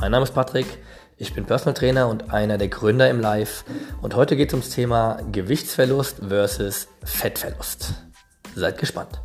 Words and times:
Mein 0.00 0.12
Name 0.12 0.24
ist 0.24 0.32
Patrick, 0.32 0.78
ich 1.18 1.34
bin 1.34 1.44
Personal 1.44 1.74
Trainer 1.74 2.08
und 2.08 2.32
einer 2.32 2.56
der 2.56 2.68
Gründer 2.68 3.10
im 3.10 3.20
Live 3.20 3.66
und 4.00 4.14
heute 4.16 4.34
geht 4.34 4.48
es 4.48 4.54
ums 4.54 4.70
Thema 4.70 5.20
Gewichtsverlust 5.30 6.22
versus 6.26 6.88
Fettverlust. 7.04 7.92
Seid 8.54 8.78
gespannt. 8.78 9.20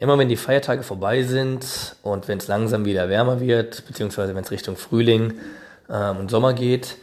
Immer 0.00 0.18
wenn 0.18 0.28
die 0.28 0.36
Feiertage 0.36 0.82
vorbei 0.82 1.22
sind 1.22 1.94
und 2.02 2.26
wenn 2.26 2.38
es 2.38 2.48
langsam 2.48 2.84
wieder 2.84 3.08
wärmer 3.08 3.38
wird, 3.38 3.86
beziehungsweise 3.86 4.34
wenn 4.34 4.42
es 4.42 4.50
Richtung 4.50 4.74
Frühling 4.74 5.34
ähm, 5.88 6.16
und 6.16 6.32
Sommer 6.32 6.52
geht, 6.52 6.96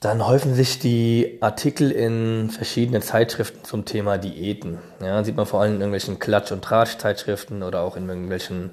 dann 0.00 0.26
häufen 0.26 0.54
sich 0.54 0.78
die 0.78 1.36
Artikel 1.42 1.90
in 1.90 2.48
verschiedenen 2.48 3.02
Zeitschriften 3.02 3.64
zum 3.64 3.84
Thema 3.84 4.16
Diäten. 4.16 4.78
Ja, 5.02 5.22
sieht 5.22 5.36
man 5.36 5.44
vor 5.44 5.60
allem 5.60 5.74
in 5.74 5.80
irgendwelchen 5.80 6.18
Klatsch- 6.18 6.52
und 6.52 6.64
Tratsch-Zeitschriften 6.64 7.62
oder 7.62 7.82
auch 7.82 7.96
in 7.96 8.08
irgendwelchen 8.08 8.70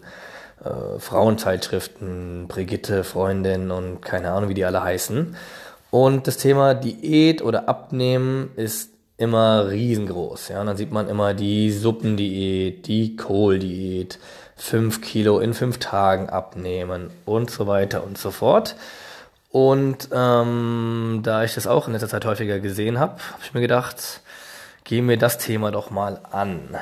äh, 0.64 1.00
Frauenzeitschriften, 1.00 2.48
Brigitte, 2.48 3.04
Freundin 3.04 3.72
und 3.72 4.02
keine 4.02 4.32
Ahnung, 4.32 4.50
wie 4.50 4.54
die 4.54 4.64
alle 4.64 4.82
heißen. 4.82 5.36
Und 5.92 6.28
das 6.28 6.38
Thema 6.38 6.74
Diät 6.74 7.42
oder 7.42 7.68
Abnehmen 7.68 8.52
ist 8.56 8.92
immer 9.18 9.70
riesengroß. 9.70 10.48
Ja, 10.50 10.62
und 10.62 10.68
dann 10.68 10.78
sieht 10.78 10.94
man 10.94 11.10
immer 11.10 11.34
die 11.34 11.72
Suppendiät, 11.72 12.88
die 12.88 13.18
Kohldiät, 13.18 14.18
fünf 14.56 15.02
Kilo 15.02 15.40
in 15.40 15.54
fünf 15.54 15.78
Tagen 15.80 16.30
abnehmen 16.30 17.10
und 17.26 17.52
so 17.52 17.68
weiter 17.68 18.06
und 18.06 18.18
so 18.18 18.32
fort. 18.32 18.78
Und 19.50 20.10
ähm, 20.12 21.22
da 21.24 21.44
ich 21.44 21.56
das 21.56 21.68
auch 21.68 21.88
in 21.88 21.94
letzter 21.94 22.10
Zeit 22.10 22.26
häufiger 22.26 22.60
gesehen 22.60 23.00
habe, 23.00 23.14
habe 23.32 23.44
ich 23.44 23.54
mir 23.54 23.62
gedacht, 23.62 24.22
gehen 24.84 25.08
wir 25.08 25.18
das 25.18 25.38
Thema 25.38 25.72
doch 25.72 25.90
mal 25.90 26.22
an. 26.32 26.78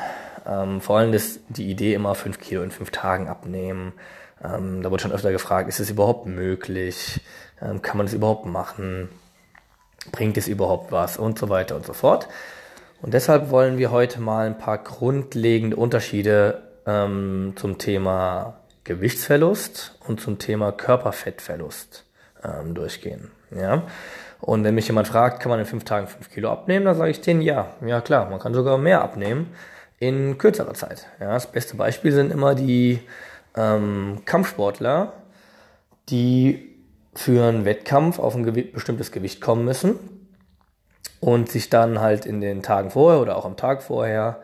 Ähm, 0.48 0.82
vor 0.82 0.98
allem 0.98 1.12
das, 1.12 1.40
die 1.50 1.70
Idee 1.70 1.94
immer 1.94 2.16
fünf 2.16 2.40
Kilo 2.40 2.64
in 2.64 2.72
fünf 2.72 2.92
Tagen 2.92 3.28
abnehmen. 3.28 3.94
Ähm, 4.44 4.82
da 4.82 4.92
wurde 4.92 5.04
schon 5.04 5.12
öfter 5.12 5.32
gefragt, 5.32 5.70
ist 5.70 5.80
es 5.80 5.90
überhaupt 5.90 6.26
möglich? 6.26 7.22
Ähm, 7.62 7.82
kann 7.82 7.98
man 7.98 8.08
das 8.08 8.14
überhaupt 8.14 8.46
machen? 8.46 9.10
Bringt 10.12 10.38
es 10.38 10.48
überhaupt 10.48 10.92
was? 10.92 11.18
Und 11.18 11.38
so 11.38 11.50
weiter 11.50 11.76
und 11.76 11.86
so 11.86 11.94
fort. 11.94 12.28
Und 13.02 13.14
deshalb 13.14 13.52
wollen 13.52 13.78
wir 13.78 13.92
heute 13.92 14.20
mal 14.22 14.48
ein 14.48 14.58
paar 14.58 14.80
grundlegende 14.80 15.76
Unterschiede 15.76 16.64
ähm, 16.88 17.54
zum 17.56 17.78
Thema 17.78 18.58
Gewichtsverlust 18.84 19.98
und 20.08 20.20
zum 20.20 20.40
Thema 20.40 20.72
Körperfettverlust 20.72 22.05
ähm, 22.46 22.74
durchgehen. 22.74 23.32
Ja? 23.56 23.84
Und 24.42 24.64
wenn 24.64 24.76
mich 24.76 24.88
jemand 24.88 25.08
fragt, 25.08 25.42
kann 25.42 25.50
man 25.50 25.60
in 25.60 25.66
fünf 25.66 25.86
Tagen 25.86 26.08
fünf 26.08 26.30
Kilo 26.30 26.52
abnehmen, 26.52 26.86
dann 26.86 26.96
sage 26.96 27.12
ich 27.12 27.22
denen 27.22 27.42
ja. 27.42 27.68
Ja 27.86 28.02
klar, 28.02 28.30
man 28.30 28.40
kann 28.40 28.54
sogar 28.54 28.78
mehr 28.78 29.02
abnehmen 29.02 29.54
in 30.00 30.38
kürzerer 30.38 30.74
Zeit. 30.74 31.08
Ja, 31.20 31.34
das 31.34 31.48
beste 31.48 31.76
Beispiel 31.76 32.12
sind 32.12 32.32
immer 32.32 32.54
die 32.54 33.00
ähm, 33.56 34.22
Kampfsportler, 34.26 35.14
die 36.10 36.76
für 37.16 37.48
einen 37.48 37.66
Wettkampf 37.66 38.20
auf 38.20 38.36
ein 38.36 38.44
Gew 38.44 38.72
bestimmtes 38.74 39.12
Gewicht 39.12 39.42
kommen 39.42 39.64
müssen 39.66 39.98
und 41.22 41.50
sich 41.50 41.70
dann 41.70 42.02
halt 42.02 42.26
in 42.26 42.42
den 42.42 42.62
Tagen 42.62 42.92
vorher 42.92 43.22
oder 43.22 43.38
auch 43.38 43.46
am 43.46 43.56
Tag 43.56 43.82
vorher 43.82 44.42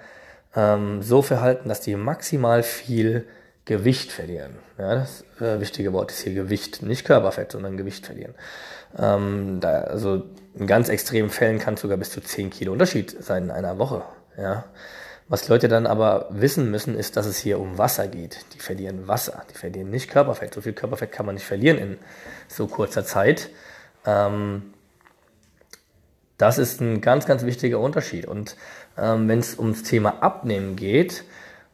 ähm, 0.55 1.01
so 1.01 1.21
verhalten, 1.21 1.69
dass 1.69 1.81
die 1.81 1.95
maximal 1.95 2.63
viel 2.63 3.27
Gewicht 3.65 4.11
verlieren. 4.11 4.55
Ja, 4.77 4.95
das 4.95 5.23
äh, 5.39 5.59
wichtige 5.59 5.93
Wort 5.93 6.11
ist 6.11 6.21
hier 6.21 6.33
Gewicht, 6.33 6.81
nicht 6.81 7.05
Körperfett, 7.05 7.51
sondern 7.51 7.77
Gewicht 7.77 8.05
verlieren. 8.05 8.33
Ähm, 8.97 9.59
da, 9.59 9.81
also 9.81 10.23
in 10.55 10.67
ganz 10.67 10.89
extremen 10.89 11.29
Fällen 11.29 11.59
kann 11.59 11.75
es 11.75 11.81
sogar 11.81 11.97
bis 11.97 12.09
zu 12.09 12.21
10 12.21 12.49
Kilo 12.49 12.73
Unterschied 12.73 13.23
sein 13.23 13.45
in 13.45 13.51
einer 13.51 13.77
Woche. 13.77 14.03
Ja. 14.37 14.65
Was 15.27 15.47
Leute 15.47 15.69
dann 15.69 15.87
aber 15.87 16.27
wissen 16.31 16.69
müssen, 16.71 16.97
ist, 16.97 17.15
dass 17.15 17.25
es 17.25 17.37
hier 17.37 17.59
um 17.59 17.77
Wasser 17.77 18.07
geht. 18.07 18.39
Die 18.53 18.59
verlieren 18.59 19.07
Wasser, 19.07 19.45
die 19.49 19.57
verlieren 19.57 19.89
nicht 19.89 20.09
Körperfett. 20.09 20.53
So 20.53 20.61
viel 20.61 20.73
Körperfett 20.73 21.11
kann 21.11 21.25
man 21.25 21.35
nicht 21.35 21.45
verlieren 21.45 21.77
in 21.77 21.97
so 22.49 22.67
kurzer 22.67 23.05
Zeit. 23.05 23.49
Ähm, 24.05 24.73
das 26.37 26.57
ist 26.57 26.81
ein 26.81 27.01
ganz, 27.01 27.27
ganz 27.27 27.45
wichtiger 27.45 27.79
Unterschied. 27.79 28.25
Und 28.25 28.57
ähm, 28.97 29.29
wenn 29.29 29.39
es 29.39 29.57
ums 29.57 29.83
Thema 29.83 30.21
Abnehmen 30.21 30.75
geht, 30.75 31.23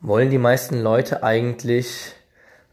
wollen 0.01 0.29
die 0.29 0.37
meisten 0.37 0.81
Leute 0.81 1.23
eigentlich 1.23 2.13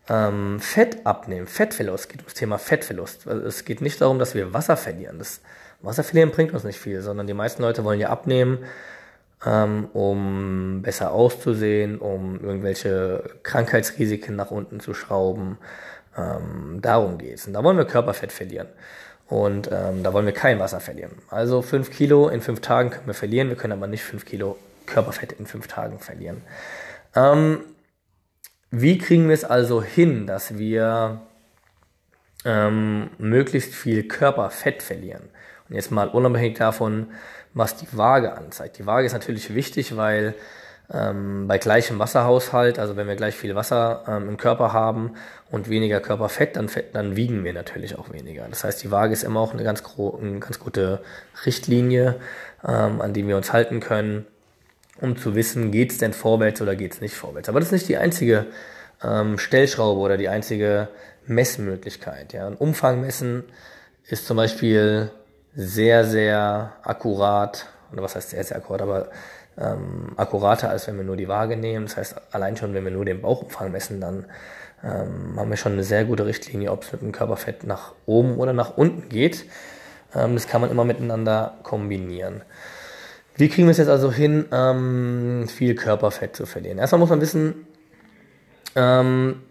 ähm, 0.08 0.60
Fett 0.60 1.06
abnehmen, 1.06 1.46
Fettverlust. 1.46 2.08
Geht 2.08 2.20
ums 2.20 2.34
Thema 2.34 2.58
Fettverlust. 2.58 3.26
Also 3.26 3.46
es 3.46 3.64
geht 3.64 3.80
nicht 3.80 4.00
darum, 4.00 4.18
dass 4.18 4.34
wir 4.34 4.52
Wasser 4.52 4.76
verlieren. 4.76 5.18
Das 5.18 5.40
Wasser 5.80 6.04
verlieren 6.04 6.30
bringt 6.30 6.52
uns 6.52 6.64
nicht 6.64 6.78
viel, 6.78 7.00
sondern 7.02 7.26
die 7.26 7.34
meisten 7.34 7.62
Leute 7.62 7.84
wollen 7.84 8.00
ja 8.00 8.10
abnehmen, 8.10 8.58
ähm, 9.46 9.88
um 9.92 10.82
besser 10.82 11.12
auszusehen, 11.12 11.98
um 11.98 12.40
irgendwelche 12.42 13.24
Krankheitsrisiken 13.42 14.36
nach 14.36 14.50
unten 14.50 14.80
zu 14.80 14.94
schrauben. 14.94 15.58
Ähm, 16.16 16.78
darum 16.80 17.18
geht's. 17.18 17.46
Und 17.46 17.54
da 17.54 17.64
wollen 17.64 17.76
wir 17.76 17.84
Körperfett 17.84 18.32
verlieren. 18.32 18.68
Und 19.28 19.70
ähm, 19.72 20.02
da 20.02 20.12
wollen 20.12 20.26
wir 20.26 20.34
kein 20.34 20.58
Wasser 20.58 20.80
verlieren. 20.80 21.12
Also 21.30 21.62
fünf 21.62 21.90
Kilo 21.90 22.28
in 22.28 22.42
fünf 22.42 22.60
Tagen 22.60 22.90
können 22.90 23.06
wir 23.06 23.14
verlieren, 23.14 23.48
wir 23.48 23.56
können 23.56 23.72
aber 23.72 23.86
nicht 23.86 24.04
fünf 24.04 24.26
Kilo 24.26 24.58
Körperfett 24.86 25.32
in 25.32 25.46
fünf 25.46 25.66
Tagen 25.66 25.98
verlieren. 25.98 26.42
Ähm, 27.14 27.60
wie 28.70 28.98
kriegen 28.98 29.28
wir 29.28 29.34
es 29.34 29.44
also 29.44 29.82
hin, 29.82 30.26
dass 30.26 30.58
wir 30.58 31.20
ähm, 32.44 33.10
möglichst 33.18 33.74
viel 33.74 34.08
Körperfett 34.08 34.82
verlieren? 34.82 35.28
Und 35.68 35.76
jetzt 35.76 35.90
mal 35.90 36.08
unabhängig 36.08 36.58
davon, 36.58 37.12
was 37.54 37.76
die 37.76 37.86
Waage 37.96 38.36
anzeigt. 38.36 38.78
Die 38.78 38.86
Waage 38.86 39.06
ist 39.06 39.12
natürlich 39.12 39.54
wichtig, 39.54 39.96
weil 39.96 40.34
ähm, 40.92 41.46
bei 41.46 41.56
gleichem 41.58 41.98
Wasserhaushalt, 41.98 42.78
also 42.78 42.96
wenn 42.96 43.06
wir 43.06 43.16
gleich 43.16 43.36
viel 43.36 43.54
Wasser 43.54 44.04
ähm, 44.08 44.28
im 44.28 44.36
Körper 44.36 44.72
haben 44.72 45.14
und 45.50 45.68
weniger 45.70 46.00
Körperfett, 46.00 46.56
dann, 46.56 46.68
dann 46.92 47.16
wiegen 47.16 47.44
wir 47.44 47.52
natürlich 47.52 47.96
auch 47.96 48.12
weniger. 48.12 48.46
Das 48.50 48.64
heißt, 48.64 48.82
die 48.82 48.90
Waage 48.90 49.12
ist 49.12 49.22
immer 49.22 49.40
auch 49.40 49.52
eine 49.52 49.62
ganz, 49.62 49.82
eine 49.96 50.40
ganz 50.40 50.58
gute 50.58 51.00
Richtlinie, 51.46 52.16
ähm, 52.66 53.00
an 53.00 53.14
die 53.14 53.26
wir 53.26 53.36
uns 53.36 53.52
halten 53.52 53.80
können 53.80 54.26
um 55.04 55.16
zu 55.16 55.34
wissen, 55.34 55.70
geht 55.70 55.92
es 55.92 55.98
denn 55.98 56.12
vorwärts 56.12 56.60
oder 56.60 56.74
geht 56.74 56.94
es 56.94 57.00
nicht 57.00 57.14
vorwärts. 57.14 57.48
Aber 57.48 57.60
das 57.60 57.68
ist 57.68 57.72
nicht 57.72 57.88
die 57.88 57.98
einzige 57.98 58.46
ähm, 59.02 59.38
Stellschraube 59.38 60.00
oder 60.00 60.16
die 60.16 60.28
einzige 60.28 60.88
Messmöglichkeit. 61.26 62.32
Ja. 62.32 62.46
Ein 62.46 62.54
Umfang 62.54 63.00
messen 63.00 63.44
ist 64.06 64.26
zum 64.26 64.36
Beispiel 64.36 65.10
sehr, 65.54 66.04
sehr 66.04 66.72
akkurat, 66.82 67.66
oder 67.92 68.02
was 68.02 68.16
heißt 68.16 68.30
sehr, 68.30 68.42
sehr 68.42 68.56
akkurat, 68.56 68.82
aber 68.82 69.08
ähm, 69.56 70.12
akkurater, 70.16 70.70
als 70.70 70.86
wenn 70.88 70.96
wir 70.96 71.04
nur 71.04 71.16
die 71.16 71.28
Waage 71.28 71.56
nehmen. 71.56 71.86
Das 71.86 71.96
heißt, 71.96 72.16
allein 72.32 72.56
schon, 72.56 72.74
wenn 72.74 72.84
wir 72.84 72.90
nur 72.90 73.04
den 73.04 73.22
Bauchumfang 73.22 73.70
messen, 73.70 74.00
dann 74.00 74.24
ähm, 74.82 75.34
haben 75.36 75.50
wir 75.50 75.56
schon 75.56 75.72
eine 75.72 75.84
sehr 75.84 76.04
gute 76.04 76.26
Richtlinie, 76.26 76.72
ob 76.72 76.82
es 76.82 76.92
mit 76.92 77.02
dem 77.02 77.12
Körperfett 77.12 77.64
nach 77.64 77.92
oben 78.06 78.38
oder 78.38 78.52
nach 78.52 78.76
unten 78.76 79.08
geht. 79.08 79.44
Ähm, 80.14 80.34
das 80.34 80.48
kann 80.48 80.60
man 80.60 80.70
immer 80.70 80.84
miteinander 80.84 81.54
kombinieren. 81.62 82.42
Wie 83.36 83.48
kriegen 83.48 83.66
wir 83.66 83.72
es 83.72 83.78
jetzt 83.78 83.88
also 83.88 84.12
hin, 84.12 84.46
ähm, 84.52 85.48
viel 85.48 85.74
Körperfett 85.74 86.36
zu 86.36 86.46
verlieren? 86.46 86.78
Erstmal 86.78 87.00
muss 87.00 87.10
man 87.10 87.20
wissen, 87.20 87.66
ähm, 88.76 89.42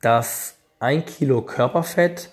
dass 0.00 0.54
ein 0.78 1.04
Kilo 1.04 1.42
Körperfett 1.42 2.30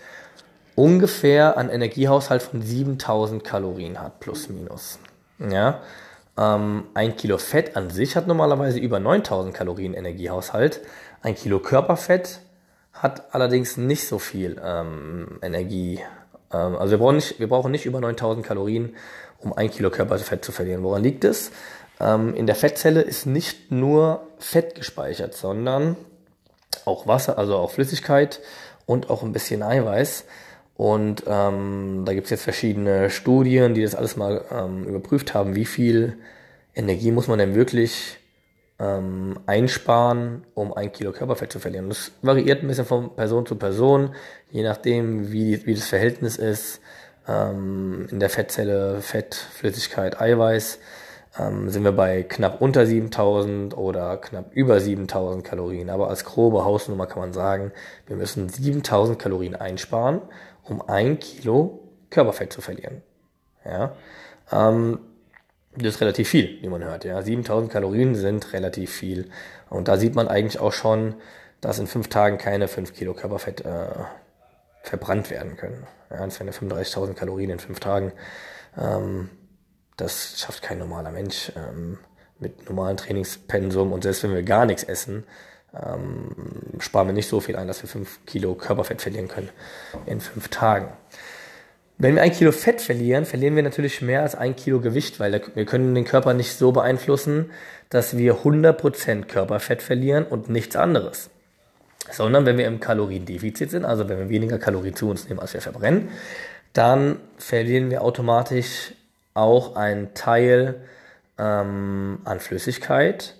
ungefähr 0.75 1.57
einen 1.57 1.69
Energiehaushalt 1.69 2.43
von 2.43 2.61
7000 2.61 3.43
Kalorien 3.43 3.99
hat, 3.99 4.19
plus 4.19 4.49
minus. 4.49 4.99
Ja? 5.39 5.81
Ähm, 6.37 6.85
ein 6.93 7.15
Kilo 7.15 7.37
Fett 7.37 7.75
an 7.75 7.89
sich 7.89 8.15
hat 8.15 8.27
normalerweise 8.27 8.79
über 8.79 8.99
9000 8.99 9.53
Kalorien 9.53 9.93
Energiehaushalt. 9.93 10.81
Ein 11.21 11.35
Kilo 11.35 11.59
Körperfett 11.59 12.39
hat 12.93 13.33
allerdings 13.33 13.77
nicht 13.77 14.07
so 14.07 14.19
viel 14.19 14.61
ähm, 14.63 15.39
Energie. 15.41 15.99
Ähm, 16.53 16.75
also 16.75 16.91
wir 16.91 16.97
brauchen, 16.97 17.15
nicht, 17.15 17.39
wir 17.39 17.47
brauchen 17.47 17.71
nicht 17.71 17.85
über 17.85 17.99
9000 18.01 18.45
Kalorien, 18.45 18.95
um 19.39 19.53
ein 19.53 19.69
Kilo 19.69 19.89
Körperfett 19.89 20.45
zu 20.45 20.51
verlieren. 20.51 20.83
Woran 20.83 21.03
liegt 21.03 21.23
es? 21.23 21.51
Ähm, 21.99 22.35
in 22.35 22.47
der 22.47 22.55
Fettzelle 22.55 23.01
ist 23.01 23.25
nicht 23.25 23.71
nur 23.71 24.27
Fett 24.39 24.75
gespeichert, 24.75 25.33
sondern 25.33 25.95
auch 26.85 27.07
Wasser, 27.07 27.37
also 27.37 27.57
auch 27.57 27.71
Flüssigkeit 27.71 28.39
und 28.85 29.09
auch 29.09 29.23
ein 29.23 29.33
bisschen 29.33 29.63
Eiweiß. 29.63 30.25
Und 30.77 31.23
ähm, 31.27 32.03
da 32.05 32.13
gibt 32.13 32.25
es 32.25 32.31
jetzt 32.31 32.43
verschiedene 32.43 33.09
Studien, 33.09 33.75
die 33.75 33.83
das 33.83 33.93
alles 33.93 34.15
mal 34.15 34.43
ähm, 34.51 34.83
überprüft 34.85 35.33
haben, 35.33 35.55
wie 35.55 35.65
viel 35.65 36.17
Energie 36.73 37.11
muss 37.11 37.27
man 37.27 37.37
denn 37.37 37.53
wirklich 37.53 38.17
ähm, 38.81 39.39
einsparen, 39.45 40.43
um 40.55 40.73
ein 40.73 40.91
Kilo 40.91 41.11
Körperfett 41.11 41.51
zu 41.51 41.59
verlieren. 41.59 41.89
Das 41.89 42.11
variiert 42.21 42.63
ein 42.63 42.67
bisschen 42.67 42.85
von 42.85 43.15
Person 43.15 43.45
zu 43.45 43.55
Person, 43.55 44.15
je 44.49 44.63
nachdem, 44.63 45.31
wie, 45.31 45.65
wie 45.65 45.75
das 45.75 45.87
Verhältnis 45.87 46.37
ist 46.37 46.81
ähm, 47.27 48.07
in 48.09 48.19
der 48.19 48.29
Fettzelle 48.29 49.01
Fett, 49.01 49.35
Flüssigkeit, 49.35 50.19
Eiweiß, 50.19 50.79
ähm, 51.37 51.69
sind 51.69 51.83
wir 51.83 51.91
bei 51.91 52.23
knapp 52.23 52.59
unter 52.59 52.85
7000 52.85 53.77
oder 53.77 54.17
knapp 54.17 54.51
über 54.53 54.79
7000 54.79 55.43
Kalorien. 55.43 55.91
Aber 55.91 56.09
als 56.09 56.25
grobe 56.25 56.65
Hausnummer 56.65 57.05
kann 57.05 57.19
man 57.19 57.33
sagen, 57.33 57.71
wir 58.07 58.15
müssen 58.15 58.49
7000 58.49 59.19
Kalorien 59.19 59.55
einsparen, 59.55 60.21
um 60.63 60.81
ein 60.81 61.19
Kilo 61.19 61.87
Körperfett 62.09 62.51
zu 62.51 62.61
verlieren. 62.61 63.03
Ja? 63.63 63.93
Ähm, 64.51 64.99
Das 65.75 65.95
ist 65.95 66.01
relativ 66.01 66.27
viel, 66.29 66.61
wie 66.61 66.67
man 66.67 66.83
hört. 66.83 67.05
Ja, 67.05 67.21
7000 67.21 67.71
Kalorien 67.71 68.15
sind 68.15 68.51
relativ 68.51 68.91
viel. 68.91 69.29
Und 69.69 69.87
da 69.87 69.97
sieht 69.97 70.15
man 70.15 70.27
eigentlich 70.27 70.59
auch 70.59 70.73
schon, 70.73 71.15
dass 71.61 71.79
in 71.79 71.87
fünf 71.87 72.09
Tagen 72.09 72.37
keine 72.37 72.67
5 72.67 72.93
Kilo 72.93 73.13
Körperfett 73.13 73.61
äh, 73.61 73.87
verbrannt 74.83 75.29
werden 75.29 75.55
können. 75.55 75.87
Ja, 76.09 76.25
das 76.25 76.39
wären 76.39 76.47
ja 76.47 76.75
35.000 76.75 77.13
Kalorien 77.13 77.51
in 77.51 77.59
fünf 77.59 77.79
Tagen. 77.79 78.11
Ähm, 78.77 79.29
das 79.95 80.39
schafft 80.39 80.61
kein 80.61 80.79
normaler 80.79 81.11
Mensch 81.11 81.51
ähm, 81.55 81.99
mit 82.39 82.67
normalen 82.67 82.97
Trainingspensum. 82.97 83.93
Und 83.93 84.03
selbst 84.03 84.23
wenn 84.23 84.33
wir 84.33 84.43
gar 84.43 84.65
nichts 84.65 84.83
essen, 84.83 85.23
ähm, 85.73 86.79
sparen 86.79 87.07
wir 87.07 87.13
nicht 87.13 87.29
so 87.29 87.39
viel 87.39 87.55
ein, 87.55 87.67
dass 87.67 87.81
wir 87.81 87.87
5 87.87 88.25
Kilo 88.25 88.55
Körperfett 88.55 89.01
verlieren 89.01 89.29
können 89.29 89.49
in 90.05 90.19
fünf 90.19 90.49
Tagen. 90.49 90.89
Wenn 92.03 92.15
wir 92.15 92.23
ein 92.23 92.31
Kilo 92.31 92.51
Fett 92.51 92.81
verlieren, 92.81 93.25
verlieren 93.25 93.55
wir 93.55 93.61
natürlich 93.61 94.01
mehr 94.01 94.23
als 94.23 94.33
ein 94.33 94.55
Kilo 94.55 94.79
Gewicht, 94.79 95.19
weil 95.19 95.39
wir 95.53 95.65
können 95.65 95.93
den 95.93 96.03
Körper 96.03 96.33
nicht 96.33 96.57
so 96.57 96.71
beeinflussen, 96.71 97.51
dass 97.91 98.17
wir 98.17 98.37
100% 98.37 99.25
Körperfett 99.25 99.83
verlieren 99.83 100.25
und 100.25 100.49
nichts 100.49 100.75
anderes. 100.75 101.29
Sondern 102.09 102.47
wenn 102.47 102.57
wir 102.57 102.65
im 102.65 102.79
Kaloriendefizit 102.79 103.69
sind, 103.69 103.85
also 103.85 104.09
wenn 104.09 104.17
wir 104.17 104.29
weniger 104.29 104.57
Kalorien 104.57 104.95
zu 104.95 105.11
uns 105.11 105.29
nehmen, 105.29 105.39
als 105.39 105.53
wir 105.53 105.61
verbrennen, 105.61 106.09
dann 106.73 107.19
verlieren 107.37 107.91
wir 107.91 108.01
automatisch 108.01 108.93
auch 109.35 109.75
einen 109.75 110.15
Teil 110.15 110.81
ähm, 111.37 112.17
an 112.23 112.39
Flüssigkeit 112.39 113.35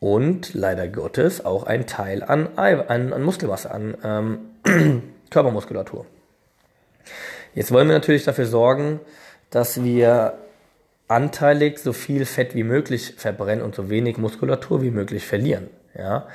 und 0.00 0.52
leider 0.52 0.86
Gottes 0.86 1.46
auch 1.46 1.64
einen 1.64 1.86
Teil 1.86 2.22
an, 2.22 2.48
an, 2.56 3.14
an 3.14 3.22
Muskelmasse, 3.22 3.70
an 3.70 3.96
ähm, 4.04 5.02
Körpermuskulatur. 5.30 6.04
Jetzt 7.54 7.70
wollen 7.70 7.88
wir 7.88 7.94
natürlich 7.94 8.24
dafür 8.24 8.46
sorgen, 8.46 9.00
dass 9.50 9.82
wir 9.84 10.38
anteilig 11.08 11.78
so 11.78 11.92
viel 11.92 12.24
Fett 12.24 12.54
wie 12.54 12.64
möglich 12.64 13.14
verbrennen 13.18 13.62
und 13.62 13.74
so 13.74 13.90
wenig 13.90 14.16
Muskulatur 14.16 14.82
wie 14.82 14.90
möglich 14.90 15.26
verlieren. 15.26 15.68
Ja? 15.96 16.28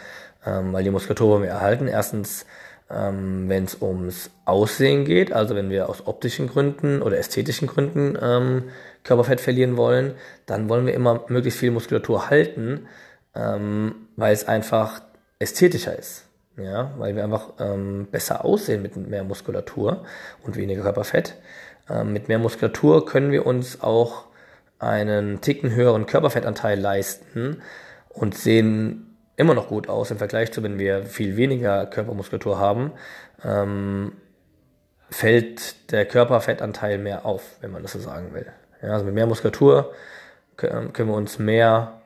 Ähm, 0.45 0.73
weil 0.73 0.83
die 0.83 0.91
Muskulatur 0.91 1.29
wollen 1.29 1.43
wir 1.43 1.49
erhalten. 1.49 1.87
Erstens, 1.87 2.45
ähm, 2.91 3.49
wenn 3.49 3.63
es 3.63 3.81
ums 3.81 4.29
Aussehen 4.45 5.05
geht, 5.05 5.33
also 5.33 5.55
wenn 5.55 5.71
wir 5.71 5.89
aus 5.89 6.05
optischen 6.05 6.47
Gründen 6.47 7.01
oder 7.01 7.17
ästhetischen 7.17 7.67
Gründen 7.67 8.15
ähm, 8.21 8.65
Körperfett 9.03 9.41
verlieren 9.41 9.75
wollen, 9.75 10.13
dann 10.45 10.69
wollen 10.69 10.85
wir 10.85 10.93
immer 10.93 11.25
möglichst 11.29 11.59
viel 11.59 11.71
Muskulatur 11.71 12.29
halten, 12.29 12.87
ähm, 13.33 13.95
weil 14.15 14.33
es 14.33 14.47
einfach 14.47 15.01
ästhetischer 15.39 15.97
ist 15.97 16.26
ja, 16.57 16.91
weil 16.97 17.15
wir 17.15 17.23
einfach 17.23 17.53
ähm, 17.59 18.07
besser 18.11 18.43
aussehen 18.43 18.81
mit 18.81 18.97
mehr 18.97 19.23
Muskulatur 19.23 20.03
und 20.43 20.55
weniger 20.55 20.83
Körperfett. 20.83 21.35
Ähm, 21.89 22.13
mit 22.13 22.27
mehr 22.27 22.39
Muskulatur 22.39 23.05
können 23.05 23.31
wir 23.31 23.45
uns 23.45 23.81
auch 23.81 24.25
einen 24.79 25.41
Ticken 25.41 25.71
höheren 25.71 26.05
Körperfettanteil 26.05 26.79
leisten 26.79 27.61
und 28.09 28.35
sehen 28.35 29.17
immer 29.35 29.53
noch 29.53 29.67
gut 29.67 29.87
aus 29.87 30.11
im 30.11 30.17
Vergleich 30.17 30.51
zu, 30.51 30.63
wenn 30.63 30.79
wir 30.79 31.03
viel 31.03 31.37
weniger 31.37 31.85
Körpermuskulatur 31.85 32.59
haben, 32.59 32.91
ähm, 33.43 34.13
fällt 35.09 35.91
der 35.91 36.05
Körperfettanteil 36.05 36.97
mehr 36.97 37.25
auf, 37.25 37.57
wenn 37.61 37.71
man 37.71 37.83
das 37.83 37.93
so 37.93 37.99
sagen 37.99 38.33
will. 38.33 38.47
Ja, 38.81 38.89
also 38.89 39.05
mit 39.05 39.13
mehr 39.13 39.27
Muskulatur 39.27 39.93
können 40.55 40.91
wir 40.95 41.13
uns 41.13 41.37
mehr 41.37 42.01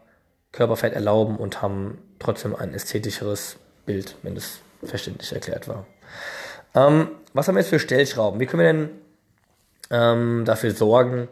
Körperfett 0.52 0.94
erlauben 0.94 1.38
und 1.38 1.62
haben 1.62 2.00
trotzdem 2.20 2.54
ein 2.54 2.74
ästhetischeres 2.74 3.58
Bild, 3.86 4.16
wenn 4.24 4.36
das 4.36 4.60
verständlich 4.84 5.32
erklärt 5.32 5.68
war. 5.68 5.86
Ähm, 6.74 7.10
was 7.34 7.48
haben 7.48 7.56
wir 7.56 7.62
jetzt 7.62 7.70
für 7.70 7.80
Stellschrauben? 7.80 8.40
Wie 8.40 8.46
können 8.46 8.64
wir 8.64 8.74
denn 8.74 8.90
ähm, 9.92 10.46
dafür 10.46 10.72
sorgen, 10.72 11.28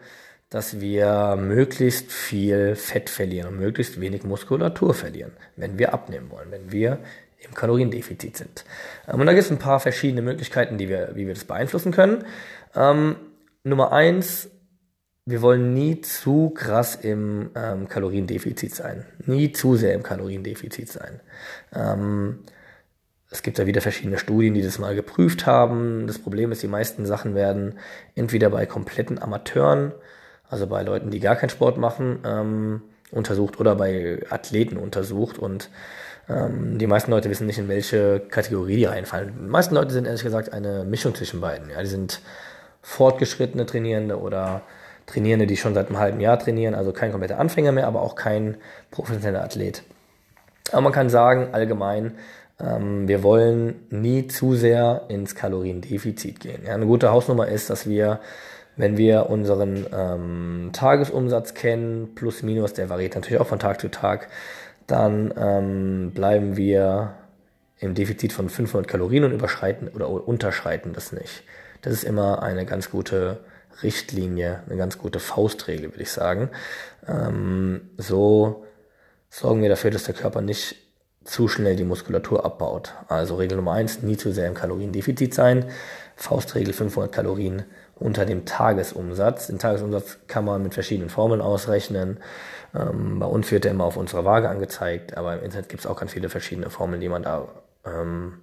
dass 0.50 0.80
wir 0.80 1.36
möglichst 1.40 2.12
viel 2.12 2.76
Fett 2.76 3.10
verlieren 3.10 3.50
und 3.50 3.60
möglichst 3.60 4.02
wenig 4.02 4.24
Muskulatur 4.24 4.94
verlieren, 4.94 5.32
wenn 5.56 5.78
wir 5.78 5.94
abnehmen 5.94 6.32
wollen, 6.32 6.52
wenn 6.52 6.72
wir 6.72 7.00
im 7.40 7.54
Kaloriendefizit 7.54 8.38
sind. 8.38 8.66
Ähm, 9.08 9.20
und 9.20 9.28
da 9.28 9.34
gibt 9.34 9.46
es 9.46 9.52
ein 9.52 9.60
paar 9.60 9.80
verschiedene 9.80 10.22
Möglichkeiten, 10.22 10.78
die 10.78 10.90
wir, 10.90 11.12
wie 11.14 11.28
wir 11.28 11.34
das 11.34 11.46
beeinflussen 11.46 11.92
können. 11.92 12.26
Ähm, 12.76 13.16
Nummer 13.64 13.92
eins, 13.92 14.50
wir 15.26 15.42
wollen 15.42 15.74
nie 15.74 16.02
zu 16.02 16.50
krass 16.50 16.96
im 16.96 17.52
ähm, 17.56 17.88
Kaloriendefizit 17.88 18.74
sein. 18.74 19.06
Nie 19.26 19.52
zu 19.52 19.76
sehr 19.76 19.94
im 19.94 20.04
Kaloriendefizit 20.04 20.90
sein. 20.90 21.20
Ähm, 21.74 22.40
es 23.32 23.44
gibt 23.44 23.60
da 23.60 23.68
wieder 23.68 23.82
verschiedene 23.82 24.18
Studien, 24.18 24.56
die 24.56 24.64
das 24.64 24.80
mal 24.80 24.96
geprüft 24.96 25.46
haben. 25.46 26.08
Das 26.08 26.18
Problem 26.18 26.52
ist, 26.52 26.64
die 26.64 26.68
meisten 26.68 27.06
Sachen 27.06 27.36
werden 27.36 27.78
entweder 28.16 28.50
bei 28.50 28.66
kompletten 28.66 29.22
Amateuren, 29.22 29.94
also 30.50 30.66
bei 30.66 30.82
Leuten, 30.82 31.12
die 31.12 31.20
gar 31.20 31.36
keinen 31.36 31.50
Sport 31.50 31.78
machen, 31.78 32.20
ähm, 32.26 32.82
untersucht 33.12 33.60
oder 33.60 33.76
bei 33.76 34.24
Athleten 34.32 34.78
untersucht. 34.78 35.38
Und 35.38 35.70
ähm, 36.28 36.80
die 36.80 36.88
meisten 36.88 37.12
Leute 37.12 37.30
wissen 37.30 37.46
nicht, 37.46 37.60
in 37.60 37.68
welche 37.68 38.20
Kategorie 38.20 38.78
die 38.78 38.86
reinfallen. 38.86 39.34
Die 39.44 39.50
meisten 39.50 39.76
Leute 39.76 39.92
sind 39.92 40.06
ehrlich 40.06 40.24
gesagt 40.24 40.52
eine 40.52 40.84
Mischung 40.84 41.14
zwischen 41.14 41.40
beiden. 41.40 41.70
Ja, 41.70 41.82
die 41.82 41.88
sind 41.88 42.22
fortgeschrittene 42.82 43.68
Trainierende 43.68 44.20
oder 44.20 44.64
Trainierende, 45.10 45.48
die 45.48 45.58
schon 45.58 45.74
seit 45.74 45.88
einem 45.88 46.00
halben 46.00 46.20
Jahr 46.20 46.38
trainieren, 46.38 46.76
also 46.76 46.92
kein 46.92 47.12
kompletter 47.12 47.40
Anfänger 47.40 47.72
mehr, 47.72 47.88
aber 47.88 48.02
auch 48.02 48.16
kein 48.16 48.58
professioneller 48.92 49.44
Athlet. 49.44 49.84
Aber 50.72 50.82
man 50.82 50.92
kann 50.94 51.10
sagen, 51.10 51.50
allgemein, 51.52 52.14
ähm, 52.60 53.08
wir 53.08 53.24
wollen 53.24 53.88
nie 53.90 54.28
zu 54.28 54.56
sehr 54.56 55.04
ins 55.08 55.34
Kaloriendefizit 55.34 56.40
gehen. 56.40 56.64
Ja, 56.66 56.76
eine 56.76 56.86
gute 56.86 57.12
Hausnummer 57.12 57.48
ist, 57.48 57.70
dass 57.70 57.88
wir, 57.88 58.20
wenn 58.76 58.98
wir 58.98 59.30
unseren 59.30 59.88
ähm, 59.92 60.70
Tagesumsatz 60.74 61.54
kennen, 61.54 62.14
plus 62.16 62.44
minus, 62.44 62.74
der 62.74 62.90
variiert 62.90 63.16
natürlich 63.16 63.42
auch 63.42 63.48
von 63.48 63.60
Tag 63.60 63.82
zu 63.82 63.90
Tag, 63.90 64.28
dann 64.86 65.34
ähm, 65.38 66.12
bleiben 66.14 66.56
wir 66.56 67.14
im 67.80 67.96
Defizit 67.96 68.34
von 68.34 68.50
500 68.50 68.88
Kalorien 68.88 69.24
und 69.24 69.32
überschreiten 69.32 69.88
oder 69.88 70.10
unterschreiten 70.10 70.94
das 70.94 71.12
nicht. 71.12 71.44
Das 71.82 71.94
ist 71.94 72.04
immer 72.04 72.44
eine 72.44 72.66
ganz 72.66 72.92
gute 72.92 73.40
Richtlinie, 73.82 74.64
eine 74.66 74.78
ganz 74.78 74.98
gute 74.98 75.20
Faustregel, 75.20 75.92
würde 75.92 76.04
ich 76.04 76.12
sagen. 76.12 76.50
Ähm, 77.08 77.90
so 77.98 78.66
sorgen 79.30 79.62
wir 79.62 79.70
dafür, 79.70 79.92
dass 79.92 80.04
der 80.04 80.16
Körper 80.16 80.42
nicht 80.42 80.76
zu 81.24 81.48
schnell 81.48 81.76
die 81.76 81.84
Muskulatur 81.84 82.46
abbaut. 82.46 82.94
Also 83.08 83.36
Regel 83.36 83.58
Nummer 83.58 83.74
eins: 83.74 84.02
nie 84.02 84.18
zu 84.18 84.32
sehr 84.32 84.48
im 84.48 84.54
Kaloriendefizit 84.54 85.34
sein. 85.34 85.66
Faustregel 86.16 86.74
500 86.74 87.12
Kalorien 87.12 87.64
unter 87.96 88.26
dem 88.26 88.46
Tagesumsatz. 88.46 89.48
Den 89.48 89.60
Tagesumsatz 89.60 90.18
kann 90.28 90.46
man 90.46 90.64
mit 90.64 90.74
verschiedenen 90.74 91.10
Formeln 91.10 91.42
ausrechnen. 91.42 92.20
Ähm, 92.76 93.20
bei 93.20 93.26
uns 93.26 93.52
wird 93.52 93.64
der 93.64 93.72
immer 93.72 93.86
auf 93.86 93.98
unserer 93.98 94.26
Waage 94.26 94.50
angezeigt, 94.50 95.18
aber 95.18 95.36
im 95.36 95.44
Internet 95.44 95.70
gibt 95.70 95.82
es 95.82 95.88
auch 95.88 96.00
ganz 96.00 96.14
viele 96.14 96.30
verschiedene 96.30 96.70
Formeln, 96.70 97.02
die 97.02 97.10
man 97.10 97.24
da 97.24 97.48
ähm, 97.86 98.40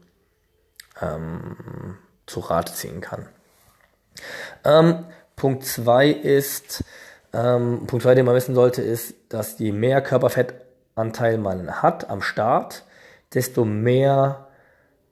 ähm, 1.00 1.96
zu 2.26 2.40
Rate 2.40 2.72
ziehen 2.72 3.00
kann. 3.00 3.28
Ähm, 4.64 5.04
Punkt 5.36 5.64
zwei 5.64 6.08
ist, 6.08 6.82
ähm, 7.32 7.86
Punkt 7.86 8.02
zwei, 8.02 8.14
den 8.14 8.24
man 8.24 8.34
wissen 8.34 8.54
sollte, 8.54 8.82
ist, 8.82 9.14
dass 9.28 9.58
je 9.58 9.72
mehr 9.72 10.00
Körperfettanteil 10.00 11.38
man 11.38 11.82
hat 11.82 12.08
am 12.08 12.22
Start, 12.22 12.84
desto 13.34 13.64
mehr 13.64 14.46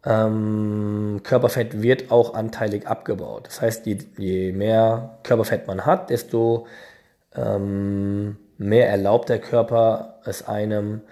ähm, 0.05 1.21
Körperfett 1.23 1.83
wird 1.83 2.11
auch 2.11 2.35
anteilig 2.35 2.87
abgebaut. 2.87 3.47
Das 3.47 3.61
heißt, 3.61 3.87
je, 3.87 3.99
je 4.17 4.53
mehr 4.53 5.19
Körperfett 5.23 5.67
man 5.67 5.87
hat, 5.87 6.11
desto 6.11 6.67
ähm, 7.35 8.37
mehr 8.59 8.89
erlaubt 8.89 9.29
der 9.29 9.41
Körper 9.41 10.21
es 10.25 10.47
einem, 10.47 11.03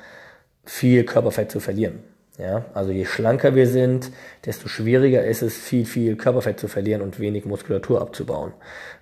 viel 0.65 1.05
Körperfett 1.05 1.51
zu 1.51 1.61
verlieren. 1.61 2.05
Ja, 2.43 2.65
also 2.75 2.91
je 2.91 3.05
schlanker 3.05 3.55
wir 3.55 3.69
sind, 3.69 4.11
desto 4.45 4.67
schwieriger 4.67 5.25
ist 5.25 5.43
es, 5.43 5.57
viel, 5.57 5.87
viel 5.87 6.17
Körperfett 6.17 6.59
zu 6.59 6.67
verlieren 6.67 7.01
und 7.01 7.21
wenig 7.21 7.45
Muskulatur 7.45 8.01
abzubauen. 8.01 8.53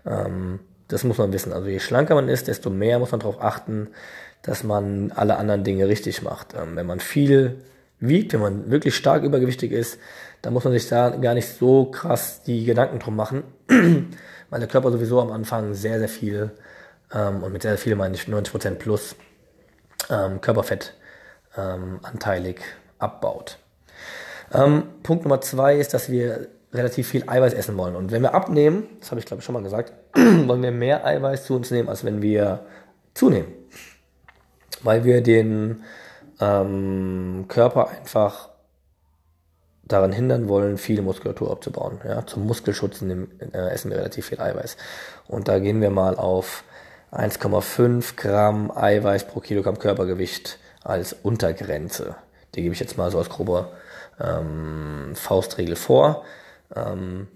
Ähm, 0.06 0.60
das 0.88 1.04
muss 1.04 1.16
man 1.16 1.32
wissen. 1.32 1.50
Also 1.54 1.68
je 1.68 1.78
schlanker 1.78 2.14
man 2.16 2.28
ist, 2.28 2.48
desto 2.48 2.68
mehr 2.68 2.98
muss 2.98 3.12
man 3.12 3.20
darauf 3.20 3.40
achten, 3.40 3.88
dass 4.42 4.62
man 4.62 5.10
alle 5.12 5.38
anderen 5.38 5.64
Dinge 5.64 5.88
richtig 5.88 6.20
macht. 6.20 6.54
Ähm, 6.54 6.76
wenn 6.76 6.84
man 6.84 7.00
viel 7.00 7.62
wiegt, 7.98 8.34
wenn 8.34 8.40
man 8.40 8.70
wirklich 8.70 8.94
stark 8.94 9.22
übergewichtig 9.22 9.72
ist, 9.72 9.98
dann 10.42 10.52
muss 10.52 10.64
man 10.64 10.74
sich 10.74 10.86
da 10.88 11.08
gar 11.08 11.32
nicht 11.32 11.48
so 11.48 11.86
krass 11.86 12.42
die 12.42 12.66
Gedanken 12.66 12.98
drum 12.98 13.16
machen, 13.16 13.44
weil 14.50 14.60
der 14.60 14.68
Körper 14.68 14.92
sowieso 14.92 15.18
am 15.18 15.32
Anfang 15.32 15.72
sehr, 15.72 15.98
sehr 15.98 16.08
viel, 16.10 16.50
ähm, 17.14 17.42
und 17.42 17.54
mit 17.54 17.62
sehr, 17.62 17.72
sehr 17.72 17.78
viel 17.78 17.96
meine 17.96 18.14
ich 18.16 18.24
90% 18.24 18.74
plus 18.74 19.16
ähm, 20.10 20.42
Körperfett 20.42 20.94
anteilig 21.52 22.60
abbaut. 23.00 23.58
Ähm, 24.52 24.84
Punkt 25.02 25.24
Nummer 25.24 25.40
zwei 25.40 25.76
ist, 25.76 25.94
dass 25.94 26.10
wir 26.10 26.48
relativ 26.72 27.08
viel 27.08 27.28
Eiweiß 27.28 27.52
essen 27.52 27.76
wollen. 27.76 27.96
Und 27.96 28.12
wenn 28.12 28.22
wir 28.22 28.34
abnehmen, 28.34 28.84
das 29.00 29.10
habe 29.10 29.20
ich 29.20 29.26
glaube 29.26 29.40
ich 29.40 29.44
schon 29.44 29.54
mal 29.54 29.62
gesagt, 29.62 29.92
wollen 30.14 30.62
wir 30.62 30.70
mehr 30.70 31.04
Eiweiß 31.04 31.44
zu 31.44 31.56
uns 31.56 31.70
nehmen, 31.70 31.88
als 31.88 32.04
wenn 32.04 32.22
wir 32.22 32.64
zunehmen. 33.14 33.48
Weil 34.82 35.04
wir 35.04 35.22
den 35.22 35.82
ähm, 36.40 37.46
Körper 37.48 37.88
einfach 37.88 38.48
daran 39.82 40.12
hindern 40.12 40.48
wollen, 40.48 40.78
viel 40.78 41.02
Muskulatur 41.02 41.50
abzubauen. 41.50 42.00
Ja, 42.06 42.24
zum 42.26 42.46
Muskelschutz 42.46 43.00
nehmen, 43.02 43.28
äh, 43.52 43.70
essen 43.70 43.90
wir 43.90 43.98
relativ 43.98 44.26
viel 44.26 44.40
Eiweiß. 44.40 44.76
Und 45.26 45.48
da 45.48 45.58
gehen 45.58 45.80
wir 45.80 45.90
mal 45.90 46.16
auf 46.16 46.64
1,5 47.12 48.16
Gramm 48.16 48.70
Eiweiß 48.70 49.26
pro 49.26 49.40
Kilogramm 49.40 49.78
Körpergewicht 49.78 50.58
als 50.82 51.12
Untergrenze. 51.12 52.14
Die 52.54 52.62
gebe 52.62 52.74
ich 52.74 52.80
jetzt 52.80 52.98
mal 52.98 53.10
so 53.10 53.18
als 53.18 53.28
grober 53.28 53.70
ähm, 54.20 55.12
Faustregel 55.14 55.76
vor. 55.76 56.24
Ähm, 56.74 57.28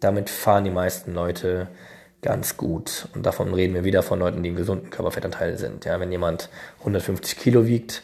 damit 0.00 0.30
fahren 0.30 0.64
die 0.64 0.70
meisten 0.70 1.12
Leute 1.12 1.68
ganz 2.22 2.56
gut. 2.56 3.08
Und 3.14 3.26
davon 3.26 3.52
reden 3.54 3.74
wir 3.74 3.84
wieder 3.84 4.02
von 4.02 4.18
Leuten, 4.18 4.42
die 4.42 4.50
im 4.50 4.56
gesunden 4.56 4.90
Körperfettanteil 4.90 5.56
sind. 5.56 5.84
Ja, 5.84 6.00
wenn 6.00 6.12
jemand 6.12 6.48
150 6.80 7.38
Kilo 7.38 7.66
wiegt, 7.66 8.02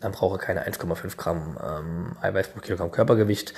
dann 0.00 0.12
braucht 0.12 0.40
er 0.40 0.46
keine 0.46 0.66
1,5 0.66 1.16
Gramm 1.16 1.58
ähm, 1.62 2.16
Eiweiß 2.22 2.48
pro 2.48 2.60
Kilogramm 2.60 2.90
Körpergewicht. 2.90 3.52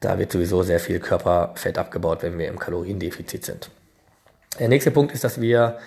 Da 0.00 0.18
wird 0.18 0.32
sowieso 0.32 0.62
sehr 0.62 0.80
viel 0.80 1.00
Körperfett 1.00 1.78
abgebaut, 1.78 2.22
wenn 2.22 2.38
wir 2.38 2.48
im 2.48 2.58
Kaloriendefizit 2.58 3.44
sind. 3.44 3.70
Der 4.58 4.68
nächste 4.68 4.90
Punkt 4.90 5.12
ist, 5.12 5.24
dass 5.24 5.40
wir 5.40 5.78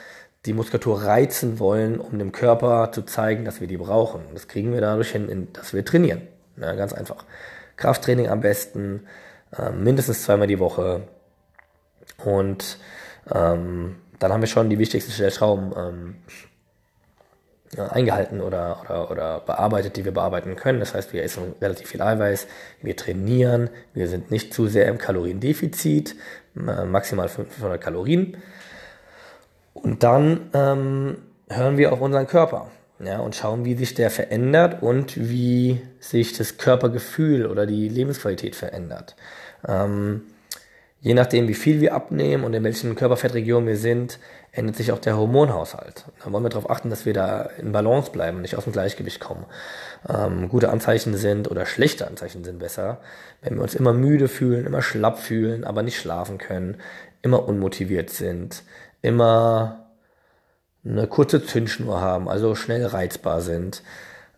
die 0.46 0.54
Muskulatur 0.54 1.04
reizen 1.04 1.60
wollen, 1.60 2.00
um 2.00 2.20
dem 2.20 2.32
Körper 2.32 2.92
zu 2.92 3.04
zeigen, 3.04 3.46
dass 3.46 3.62
wir 3.62 3.68
die 3.68 3.78
brauchen. 3.78 4.22
Das 4.34 4.48
kriegen 4.48 4.74
wir 4.74 4.82
dadurch 4.82 5.12
hin, 5.12 5.48
dass 5.54 5.74
wir 5.74 5.86
trainieren. 5.86 6.22
Ja, 6.58 6.74
ganz 6.74 6.94
einfach. 6.94 7.26
Krafttraining 7.78 8.28
am 8.28 8.42
besten, 8.42 9.08
äh, 9.58 9.72
mindestens 9.72 10.24
zweimal 10.24 10.48
die 10.48 10.60
Woche. 10.60 11.08
Und 12.24 12.78
ähm, 13.34 13.96
dann 14.20 14.32
haben 14.34 14.42
wir 14.42 14.48
schon 14.48 14.70
die 14.70 14.80
wichtigsten 14.80 15.12
Stellschrauben 15.12 15.74
ähm, 15.76 16.16
eingehalten 17.78 18.42
oder, 18.42 18.82
oder, 18.84 19.12
oder 19.12 19.40
bearbeitet, 19.40 19.98
die 19.98 20.06
wir 20.06 20.12
bearbeiten 20.12 20.56
können. 20.56 20.80
Das 20.80 20.94
heißt, 20.94 21.14
wir 21.14 21.24
essen 21.24 21.56
relativ 21.62 21.90
viel 21.90 22.02
Eiweiß, 22.02 22.48
wir 22.82 22.96
trainieren, 22.96 23.70
wir 23.94 24.08
sind 24.08 24.30
nicht 24.30 24.54
zu 24.54 24.68
sehr 24.68 24.88
im 24.88 24.98
Kaloriendefizit, 24.98 26.16
äh, 26.56 26.86
maximal 26.86 27.30
500 27.30 27.82
Kalorien. 27.82 28.38
Und 29.74 30.04
dann 30.04 30.50
ähm, 30.54 31.18
hören 31.50 31.78
wir 31.78 31.94
auf 31.94 32.02
unseren 32.02 32.28
Körper 32.28 32.72
ja, 33.00 33.20
und 33.20 33.36
schauen, 33.36 33.66
wie 33.66 33.76
sich 33.76 33.94
der 33.94 34.10
verändert 34.10 34.82
und 34.82 35.18
wie 35.18 35.82
sich 36.00 36.38
das 36.38 36.58
Körpergefühl 36.58 37.48
oder 37.48 37.66
die 37.66 37.90
Lebensqualität 37.90 38.56
verändert. 38.56 39.16
Ähm, 39.68 40.22
je 41.02 41.14
nachdem, 41.14 41.48
wie 41.48 41.54
viel 41.54 41.82
wir 41.82 41.94
abnehmen 41.94 42.44
und 42.44 42.54
in 42.54 42.64
welchen 42.64 42.96
Körperfettregionen 42.96 43.68
wir 43.68 43.78
sind, 43.78 44.20
ändert 44.52 44.76
sich 44.76 44.92
auch 44.92 45.00
der 45.00 45.18
Hormonhaushalt. 45.18 46.06
Da 46.24 46.32
wollen 46.32 46.44
wir 46.44 46.50
darauf 46.50 46.70
achten, 46.70 46.90
dass 46.90 47.06
wir 47.06 47.14
da 47.14 47.50
in 47.58 47.72
Balance 47.72 48.12
bleiben, 48.12 48.42
nicht 48.42 48.56
aus 48.56 48.66
dem 48.66 48.74
Gleichgewicht 48.74 49.20
kommen. 49.20 49.46
Ähm, 50.08 50.48
gute 50.48 50.70
Anzeichen 50.70 51.16
sind 51.18 51.50
oder 51.50 51.66
schlechte 51.66 52.08
Anzeichen 52.08 52.44
sind 52.44 52.60
besser, 52.60 53.02
wenn 53.42 53.56
wir 53.56 53.64
uns 53.64 53.76
immer 53.76 53.94
müde 53.94 54.28
fühlen, 54.28 54.66
immer 54.66 54.82
schlapp 54.82 55.20
fühlen, 55.20 55.64
aber 55.64 55.82
nicht 55.82 56.00
schlafen 56.00 56.38
können, 56.38 56.78
immer 57.24 57.48
unmotiviert 57.48 58.12
sind, 58.12 58.64
immer 59.04 59.86
eine 60.84 61.08
kurze 61.08 61.46
Zündschnur 61.46 62.02
haben, 62.02 62.28
also 62.28 62.56
schnell 62.56 62.86
reizbar 62.86 63.42
sind. 63.42 63.84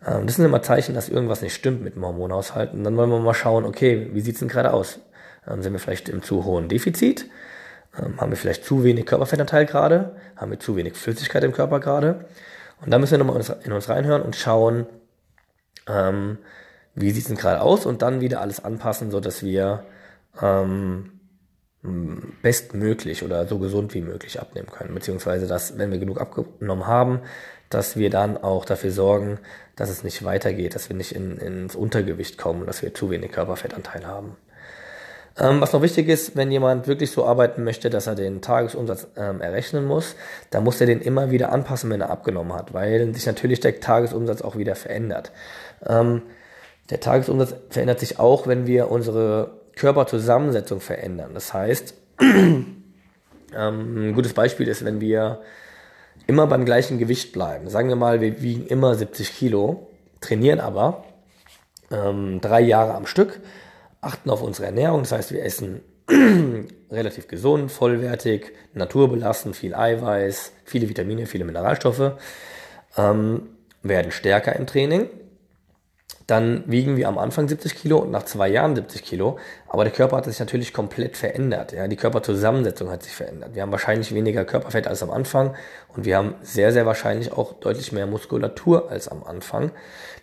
Ähm, 0.05 0.25
das 0.25 0.35
sind 0.35 0.45
immer 0.45 0.61
Zeichen, 0.61 0.93
dass 0.93 1.07
irgendwas 1.07 1.41
nicht 1.41 1.55
stimmt 1.55 1.81
mit 1.81 1.95
dem 1.95 2.05
Hormonhaushalt. 2.05 2.73
Und 2.73 2.83
dann 2.83 2.97
wollen 2.97 3.09
wir 3.09 3.19
mal 3.19 3.33
schauen, 3.33 3.65
okay, 3.65 4.09
wie 4.11 4.21
sieht's 4.21 4.39
denn 4.39 4.49
gerade 4.49 4.73
aus? 4.73 4.99
Ähm, 5.47 5.61
sind 5.63 5.71
wir 5.71 5.79
vielleicht 5.79 6.09
im 6.09 6.21
zu 6.21 6.43
hohen 6.43 6.67
Defizit? 6.67 7.29
Ähm, 7.97 8.19
haben 8.19 8.31
wir 8.31 8.37
vielleicht 8.37 8.65
zu 8.65 8.83
wenig 8.83 9.05
Körperfettanteil 9.05 9.65
gerade? 9.65 10.15
Haben 10.35 10.51
wir 10.51 10.59
zu 10.59 10.75
wenig 10.75 10.95
Flüssigkeit 10.95 11.43
im 11.43 11.53
Körper 11.53 11.79
gerade? 11.79 12.25
Und 12.83 12.91
da 12.91 12.99
müssen 12.99 13.11
wir 13.11 13.19
nochmal 13.19 13.41
in 13.63 13.71
uns 13.71 13.87
reinhören 13.89 14.21
und 14.21 14.35
schauen, 14.35 14.85
ähm, 15.87 16.39
wie 16.95 17.11
sieht 17.11 17.23
es 17.23 17.27
denn 17.27 17.37
gerade 17.37 17.61
aus 17.61 17.85
und 17.85 18.01
dann 18.01 18.19
wieder 18.21 18.41
alles 18.41 18.63
anpassen, 18.63 19.11
so 19.11 19.19
dass 19.19 19.43
wir 19.43 19.83
bestmöglich 22.41 23.23
oder 23.23 23.47
so 23.47 23.59
gesund 23.59 23.93
wie 23.93 24.01
möglich 24.01 24.39
abnehmen 24.39 24.69
können. 24.69 24.93
Beziehungsweise, 24.93 25.47
dass, 25.47 25.77
wenn 25.77 25.91
wir 25.91 25.99
genug 25.99 26.19
abgenommen 26.19 26.87
haben, 26.87 27.21
dass 27.69 27.97
wir 27.97 28.09
dann 28.09 28.37
auch 28.37 28.65
dafür 28.65 28.91
sorgen, 28.91 29.39
dass 29.75 29.89
es 29.89 30.03
nicht 30.03 30.23
weitergeht, 30.23 30.75
dass 30.75 30.89
wir 30.89 30.95
nicht 30.95 31.13
in, 31.13 31.37
ins 31.37 31.75
Untergewicht 31.75 32.37
kommen, 32.37 32.65
dass 32.65 32.81
wir 32.81 32.93
zu 32.93 33.09
wenig 33.09 33.31
Körperfettanteil 33.31 34.05
haben. 34.05 34.37
Ähm, 35.37 35.59
was 35.59 35.73
noch 35.73 35.81
wichtig 35.81 36.07
ist, 36.07 36.35
wenn 36.37 36.49
jemand 36.49 36.87
wirklich 36.87 37.11
so 37.11 37.25
arbeiten 37.25 37.63
möchte, 37.63 37.89
dass 37.89 38.07
er 38.07 38.15
den 38.15 38.41
Tagesumsatz 38.41 39.07
ähm, 39.17 39.41
errechnen 39.41 39.85
muss, 39.85 40.15
dann 40.49 40.63
muss 40.63 40.79
er 40.79 40.87
den 40.87 41.01
immer 41.01 41.29
wieder 41.29 41.51
anpassen, 41.51 41.89
wenn 41.89 42.01
er 42.01 42.09
abgenommen 42.09 42.53
hat, 42.53 42.73
weil 42.73 43.13
sich 43.13 43.25
natürlich 43.25 43.59
der 43.59 43.79
Tagesumsatz 43.81 44.41
auch 44.41 44.55
wieder 44.55 44.75
verändert. 44.75 45.31
Ähm, 45.85 46.21
der 46.89 47.01
Tagesumsatz 47.01 47.55
verändert 47.69 47.99
sich 47.99 48.19
auch, 48.19 48.47
wenn 48.47 48.65
wir 48.65 48.89
unsere 48.89 49.64
Körperzusammensetzung 49.75 50.79
verändern. 50.79 51.31
Das 51.33 51.53
heißt, 51.53 51.93
ähm, 52.21 52.75
ein 53.53 54.13
gutes 54.13 54.33
Beispiel 54.33 54.67
ist, 54.67 54.85
wenn 54.85 55.01
wir 55.01 55.41
immer 56.27 56.47
beim 56.47 56.65
gleichen 56.65 56.97
Gewicht 56.97 57.33
bleiben. 57.33 57.69
Sagen 57.69 57.89
wir 57.89 57.95
mal, 57.95 58.21
wir 58.21 58.41
wiegen 58.41 58.65
immer 58.67 58.95
70 58.95 59.35
Kilo, 59.35 59.89
trainieren 60.21 60.59
aber 60.59 61.03
ähm, 61.91 62.41
drei 62.41 62.61
Jahre 62.61 62.95
am 62.95 63.05
Stück, 63.05 63.41
achten 64.01 64.29
auf 64.29 64.41
unsere 64.41 64.67
Ernährung, 64.67 65.01
das 65.01 65.11
heißt, 65.11 65.31
wir 65.31 65.43
essen 65.43 65.81
relativ 66.91 67.27
gesund, 67.27 67.71
vollwertig, 67.71 68.53
naturbelassen, 68.73 69.53
viel 69.53 69.73
Eiweiß, 69.73 70.51
viele 70.63 70.89
Vitamine, 70.89 71.25
viele 71.25 71.45
Mineralstoffe, 71.45 72.13
ähm, 72.97 73.49
werden 73.81 74.11
stärker 74.11 74.55
im 74.55 74.67
Training. 74.67 75.09
Dann 76.27 76.63
wiegen 76.65 76.97
wir 76.97 77.07
am 77.07 77.19
Anfang 77.19 77.47
70 77.47 77.75
Kilo 77.75 77.99
und 77.99 78.09
nach 78.09 78.23
zwei 78.23 78.47
Jahren 78.47 78.75
70 78.75 79.03
Kilo. 79.03 79.37
Aber 79.67 79.83
der 79.83 79.93
Körper 79.93 80.17
hat 80.17 80.25
sich 80.25 80.39
natürlich 80.39 80.73
komplett 80.73 81.17
verändert. 81.17 81.71
Ja, 81.71 81.87
die 81.87 81.95
Körperzusammensetzung 81.95 82.89
hat 82.89 83.03
sich 83.03 83.13
verändert. 83.13 83.53
Wir 83.53 83.61
haben 83.61 83.71
wahrscheinlich 83.71 84.13
weniger 84.13 84.43
Körperfett 84.43 84.87
als 84.87 85.03
am 85.03 85.11
Anfang 85.11 85.55
und 85.95 86.05
wir 86.05 86.17
haben 86.17 86.35
sehr, 86.41 86.71
sehr 86.73 86.87
wahrscheinlich 86.87 87.31
auch 87.31 87.53
deutlich 87.53 87.91
mehr 87.91 88.07
Muskulatur 88.07 88.89
als 88.89 89.07
am 89.07 89.23
Anfang. 89.23 89.71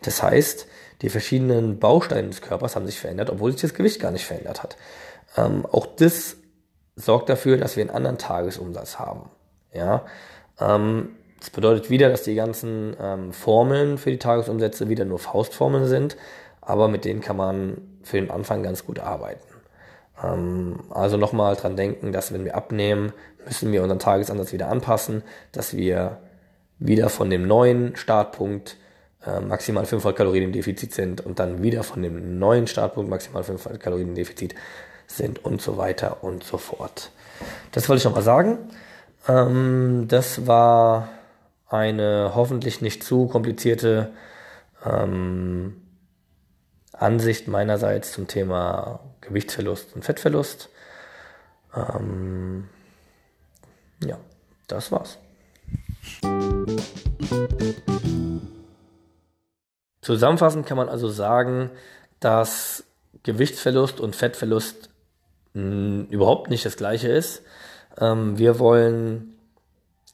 Das 0.03 0.23
heißt, 0.23 0.67
die 1.03 1.09
verschiedenen 1.09 1.79
Bausteine 1.79 2.29
des 2.29 2.43
Körpers 2.43 2.75
haben 2.75 2.87
sich 2.87 2.99
verändert, 2.99 3.31
obwohl 3.31 3.53
sich 3.53 3.61
das 3.61 3.75
Gewicht 3.75 4.01
gar 4.01 4.11
nicht 4.11 4.25
verändert 4.25 4.63
hat. 4.63 4.77
Ähm, 5.37 5.67
auch 5.67 5.87
das 5.87 6.37
sorgt 6.97 7.29
dafür, 7.29 7.59
dass 7.59 7.77
wir 7.77 7.83
einen 7.83 7.91
anderen 7.91 8.19
Tagesumsatz 8.19 8.99
haben. 8.99 9.31
Ja, 9.73 10.05
ähm, 10.61 11.17
das 11.43 11.51
bedeutet 11.51 11.91
wieder, 11.91 12.09
dass 12.09 12.23
die 12.23 12.37
ganzen 12.37 12.97
ähm, 13.03 13.33
Formeln 13.33 13.99
für 13.99 14.13
die 14.13 14.19
Tagesumsätze 14.21 14.89
wieder 14.89 15.05
nur 15.05 15.19
Faustformeln 15.19 15.89
sind, 15.89 16.17
aber 16.61 16.87
mit 16.87 17.05
denen 17.05 17.21
kann 17.21 17.37
man 17.37 17.79
für 18.05 18.21
den 18.21 18.31
Anfang 18.31 18.63
ganz 18.63 18.87
gut 18.87 19.01
arbeiten. 19.01 19.43
Ähm, 20.23 20.79
also 20.91 21.17
nochmal 21.17 21.57
dran 21.57 21.75
denken, 21.75 22.13
dass 22.13 22.33
wenn 22.33 22.45
wir 22.45 22.55
abnehmen, 22.55 23.13
müssen 23.45 23.73
wir 23.73 23.83
unseren 23.83 23.99
Tagesansatz 23.99 24.53
wieder 24.53 24.69
anpassen, 24.69 25.25
dass 25.51 25.77
wir 25.77 26.19
wieder 26.79 27.09
von 27.09 27.29
dem 27.29 27.45
neuen 27.45 27.97
Startpunkt 27.97 28.77
äh, 29.27 29.41
maximal 29.41 29.85
500 29.85 30.17
Kalorien 30.17 30.45
im 30.45 30.53
Defizit 30.53 30.95
sind 30.95 31.27
und 31.27 31.41
dann 31.41 31.61
wieder 31.61 31.83
von 31.83 32.03
dem 32.03 32.39
neuen 32.39 32.69
Startpunkt 32.69 33.11
maximal 33.11 33.43
500 33.43 33.83
Kalorien 33.83 34.11
im 34.11 34.15
Defizit 34.15 34.55
sind 35.09 35.45
und 35.45 35.61
so 35.61 35.77
weiter 35.77 36.23
und 36.23 36.45
so 36.45 36.57
fort. 36.57 37.11
Das 37.73 37.89
wollte 37.89 37.99
ich 37.99 38.05
nochmal 38.05 38.23
sagen. 38.23 38.59
Ähm, 39.27 40.07
das 40.07 40.47
war 40.47 41.09
eine 41.73 42.33
hoffentlich 42.35 42.81
nicht 42.81 43.03
zu 43.03 43.27
komplizierte 43.27 44.13
ähm, 44.85 45.83
Ansicht 46.93 47.49
meinerseits 47.49 48.13
zum 48.13 48.29
Thema 48.29 49.01
Gewichtsverlust 49.23 49.95
und 49.95 50.05
Fettverlust. 50.05 50.69
Ähm, 51.75 52.69
ja, 54.05 54.19
das 54.69 54.93
war's. 54.93 55.19
Zusammenfassend 60.03 60.67
kann 60.67 60.77
man 60.77 60.89
also 60.89 61.09
sagen, 61.09 61.71
dass 62.21 62.85
Gewichtsverlust 63.23 64.01
und 64.01 64.17
Fettverlust 64.17 64.91
mh, 65.55 66.07
überhaupt 66.11 66.51
nicht 66.51 66.67
das 66.67 66.77
gleiche 66.77 67.09
ist. 67.09 67.43
Ähm, 67.99 68.39
wir 68.39 68.59
wollen 68.59 69.39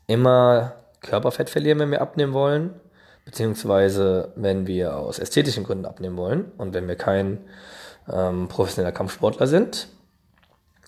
immer 0.07 0.78
Körperfett 1.01 1.51
verlieren, 1.51 1.79
wenn 1.79 1.91
wir 1.91 2.01
abnehmen 2.01 2.33
wollen, 2.33 2.71
beziehungsweise 3.25 4.33
wenn 4.37 4.67
wir 4.67 4.97
aus 4.97 5.19
ästhetischen 5.19 5.65
Gründen 5.65 5.87
abnehmen 5.87 6.17
wollen 6.17 6.53
und 6.57 6.75
wenn 6.75 6.89
wir 6.89 6.97
kein 6.97 7.39
ähm, 8.11 8.49
professioneller 8.49 8.93
Kampfsportler 8.93 9.47
sind. 9.47 9.89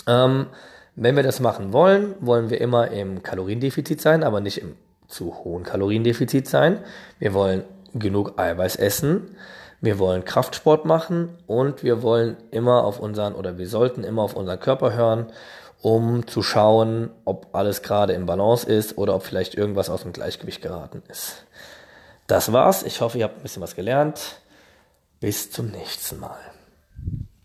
Ähm, 0.07 0.47
wenn 0.97 1.17
wir 1.17 1.23
das 1.23 1.41
machen 1.41 1.73
wollen, 1.73 2.15
wollen 2.21 2.51
wir 2.51 2.61
immer 2.61 2.91
im 2.91 3.23
Kaloriendefizit 3.23 4.01
sein, 4.01 4.23
aber 4.23 4.41
nicht 4.41 4.59
im 4.59 4.77
zu 5.11 5.45
hohen 5.45 5.65
Kaloriendefizit 5.65 6.49
sein. 6.49 6.79
Wir 7.19 7.35
wollen 7.35 7.65
genug 7.95 8.39
Eiweiß 8.39 8.77
essen. 8.77 9.37
Wir 9.81 9.99
wollen 9.99 10.25
Kraftsport 10.25 10.85
machen 10.85 11.39
und 11.47 11.83
wir 11.83 12.03
wollen 12.03 12.37
immer 12.51 12.85
auf 12.85 13.01
unseren 13.01 13.35
oder 13.35 13.59
wir 13.59 13.67
sollten 13.67 14.05
immer 14.05 14.23
auf 14.23 14.37
unseren 14.37 14.61
Körper 14.61 14.93
hören, 14.95 15.27
um 15.83 16.27
zu 16.27 16.43
schauen, 16.43 17.11
ob 17.25 17.55
alles 17.55 17.83
gerade 17.83 18.13
im 18.13 18.27
Balance 18.27 18.67
ist 18.67 18.99
oder 18.99 19.15
ob 19.15 19.23
vielleicht 19.23 19.55
irgendwas 19.55 19.89
aus 19.89 20.03
dem 20.03 20.13
Gleichgewicht 20.13 20.63
geraten 20.63 21.03
ist. 21.09 21.45
Das 22.27 22.53
war's. 22.53 22.83
Ich 22.83 23.01
hoffe, 23.01 23.19
ihr 23.19 23.25
habt 23.25 23.39
ein 23.39 23.43
bisschen 23.43 23.63
was 23.63 23.75
gelernt. 23.75 24.41
Bis 25.21 25.51
zum 25.51 25.71
nächsten 25.71 26.21
Mal. 26.21 26.39